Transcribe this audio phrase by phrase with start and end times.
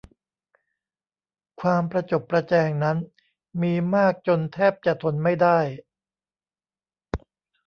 [1.61, 2.97] ความประจบประแจงนั้น
[3.61, 5.59] มีมากจนแทบจะทนไม่ได้